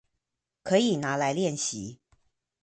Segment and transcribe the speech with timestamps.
[0.63, 1.99] 可以拿來複習